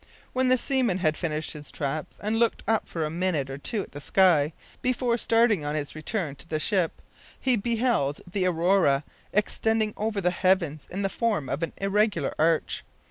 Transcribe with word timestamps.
When 0.33 0.47
the 0.47 0.57
seaman 0.57 0.97
had 0.97 1.15
finished 1.15 1.51
his 1.53 1.71
traps, 1.71 2.17
and 2.23 2.39
looked 2.39 2.63
up 2.67 2.87
for 2.87 3.05
a 3.05 3.11
minute 3.11 3.51
or 3.51 3.59
two 3.59 3.81
at 3.83 3.91
the 3.91 4.01
sky, 4.01 4.51
before 4.81 5.15
starting 5.15 5.63
on 5.63 5.75
his 5.75 5.93
return 5.93 6.33
to 6.37 6.47
the 6.47 6.59
ship, 6.59 7.03
he 7.39 7.55
beheld 7.55 8.19
the 8.25 8.47
Aurora 8.47 9.03
extending 9.31 9.93
over 9.97 10.19
the 10.19 10.31
heavens 10.31 10.87
in 10.89 11.03
the 11.03 11.07
form 11.07 11.47
of 11.49 11.61
an 11.61 11.73
irregular 11.77 12.33
arch. 12.39 12.83